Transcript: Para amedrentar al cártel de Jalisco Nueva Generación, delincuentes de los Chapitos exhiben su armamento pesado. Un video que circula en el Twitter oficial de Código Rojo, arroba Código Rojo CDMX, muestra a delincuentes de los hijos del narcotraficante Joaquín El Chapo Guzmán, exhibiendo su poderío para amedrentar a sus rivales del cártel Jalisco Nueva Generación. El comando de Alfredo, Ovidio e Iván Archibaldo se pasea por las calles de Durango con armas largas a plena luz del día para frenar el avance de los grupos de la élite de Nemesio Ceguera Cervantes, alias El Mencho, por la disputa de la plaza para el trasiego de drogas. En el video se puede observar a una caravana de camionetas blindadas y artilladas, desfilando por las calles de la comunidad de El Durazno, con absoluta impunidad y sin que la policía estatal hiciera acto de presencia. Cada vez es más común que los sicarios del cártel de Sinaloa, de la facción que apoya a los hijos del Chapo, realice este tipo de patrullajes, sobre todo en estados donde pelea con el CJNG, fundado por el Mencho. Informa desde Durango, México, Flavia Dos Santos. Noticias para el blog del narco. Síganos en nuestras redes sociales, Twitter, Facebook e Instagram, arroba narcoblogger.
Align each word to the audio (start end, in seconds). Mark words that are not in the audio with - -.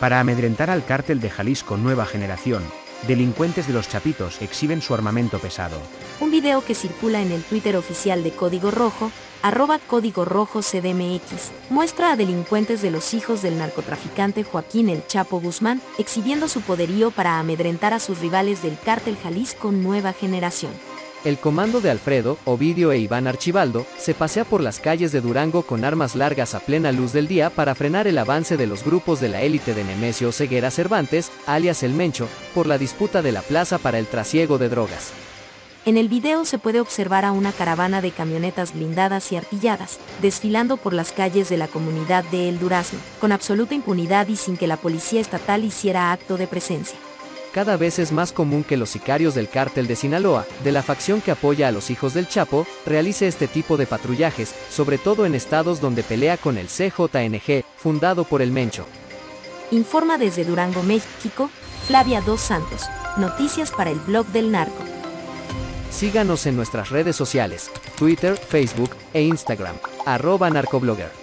Para 0.00 0.18
amedrentar 0.18 0.70
al 0.70 0.82
cártel 0.82 1.20
de 1.20 1.28
Jalisco 1.28 1.76
Nueva 1.76 2.06
Generación, 2.06 2.62
delincuentes 3.06 3.66
de 3.66 3.74
los 3.74 3.86
Chapitos 3.86 4.40
exhiben 4.40 4.80
su 4.80 4.94
armamento 4.94 5.38
pesado. 5.38 5.76
Un 6.20 6.30
video 6.30 6.64
que 6.64 6.74
circula 6.74 7.20
en 7.20 7.30
el 7.30 7.42
Twitter 7.42 7.76
oficial 7.76 8.22
de 8.22 8.30
Código 8.30 8.70
Rojo, 8.70 9.12
arroba 9.42 9.78
Código 9.78 10.24
Rojo 10.24 10.62
CDMX, 10.62 11.52
muestra 11.68 12.12
a 12.12 12.16
delincuentes 12.16 12.80
de 12.80 12.90
los 12.90 13.12
hijos 13.12 13.42
del 13.42 13.58
narcotraficante 13.58 14.42
Joaquín 14.42 14.88
El 14.88 15.06
Chapo 15.06 15.38
Guzmán, 15.38 15.82
exhibiendo 15.98 16.48
su 16.48 16.62
poderío 16.62 17.10
para 17.10 17.38
amedrentar 17.38 17.92
a 17.92 18.00
sus 18.00 18.20
rivales 18.20 18.62
del 18.62 18.78
cártel 18.82 19.18
Jalisco 19.22 19.70
Nueva 19.70 20.14
Generación. 20.14 20.72
El 21.22 21.36
comando 21.36 21.82
de 21.82 21.90
Alfredo, 21.90 22.38
Ovidio 22.46 22.92
e 22.92 22.98
Iván 22.98 23.26
Archibaldo 23.26 23.84
se 23.98 24.14
pasea 24.14 24.46
por 24.46 24.62
las 24.62 24.80
calles 24.80 25.12
de 25.12 25.20
Durango 25.20 25.62
con 25.62 25.84
armas 25.84 26.16
largas 26.16 26.54
a 26.54 26.60
plena 26.60 26.92
luz 26.92 27.12
del 27.12 27.28
día 27.28 27.50
para 27.50 27.74
frenar 27.74 28.06
el 28.06 28.16
avance 28.16 28.56
de 28.56 28.66
los 28.66 28.82
grupos 28.84 29.20
de 29.20 29.28
la 29.28 29.42
élite 29.42 29.74
de 29.74 29.84
Nemesio 29.84 30.32
Ceguera 30.32 30.70
Cervantes, 30.70 31.30
alias 31.46 31.82
El 31.82 31.92
Mencho, 31.92 32.26
por 32.54 32.66
la 32.66 32.78
disputa 32.78 33.20
de 33.20 33.32
la 33.32 33.42
plaza 33.42 33.76
para 33.76 33.98
el 33.98 34.06
trasiego 34.06 34.56
de 34.56 34.70
drogas. 34.70 35.12
En 35.84 35.98
el 35.98 36.08
video 36.08 36.46
se 36.46 36.58
puede 36.58 36.80
observar 36.80 37.26
a 37.26 37.32
una 37.32 37.52
caravana 37.52 38.00
de 38.00 38.12
camionetas 38.12 38.72
blindadas 38.72 39.30
y 39.30 39.36
artilladas, 39.36 39.98
desfilando 40.22 40.78
por 40.78 40.94
las 40.94 41.12
calles 41.12 41.50
de 41.50 41.58
la 41.58 41.68
comunidad 41.68 42.24
de 42.24 42.48
El 42.48 42.58
Durazno, 42.58 42.98
con 43.20 43.32
absoluta 43.32 43.74
impunidad 43.74 44.28
y 44.28 44.36
sin 44.36 44.56
que 44.56 44.66
la 44.66 44.78
policía 44.78 45.20
estatal 45.20 45.64
hiciera 45.64 46.12
acto 46.12 46.38
de 46.38 46.46
presencia. 46.46 46.98
Cada 47.52 47.76
vez 47.76 47.98
es 47.98 48.12
más 48.12 48.32
común 48.32 48.62
que 48.62 48.76
los 48.76 48.90
sicarios 48.90 49.34
del 49.34 49.48
cártel 49.48 49.88
de 49.88 49.96
Sinaloa, 49.96 50.46
de 50.62 50.70
la 50.70 50.84
facción 50.84 51.20
que 51.20 51.32
apoya 51.32 51.66
a 51.66 51.72
los 51.72 51.90
hijos 51.90 52.14
del 52.14 52.28
Chapo, 52.28 52.64
realice 52.86 53.26
este 53.26 53.48
tipo 53.48 53.76
de 53.76 53.86
patrullajes, 53.86 54.54
sobre 54.70 54.98
todo 54.98 55.26
en 55.26 55.34
estados 55.34 55.80
donde 55.80 56.04
pelea 56.04 56.36
con 56.36 56.58
el 56.58 56.68
CJNG, 56.68 57.64
fundado 57.76 58.22
por 58.24 58.40
el 58.40 58.52
Mencho. 58.52 58.86
Informa 59.72 60.16
desde 60.16 60.44
Durango, 60.44 60.84
México, 60.84 61.50
Flavia 61.88 62.20
Dos 62.20 62.40
Santos. 62.40 62.82
Noticias 63.16 63.72
para 63.72 63.90
el 63.90 63.98
blog 63.98 64.26
del 64.28 64.52
narco. 64.52 64.84
Síganos 65.90 66.46
en 66.46 66.54
nuestras 66.54 66.90
redes 66.90 67.16
sociales, 67.16 67.68
Twitter, 67.98 68.36
Facebook 68.36 68.90
e 69.12 69.22
Instagram, 69.22 69.74
arroba 70.06 70.48
narcoblogger. 70.50 71.19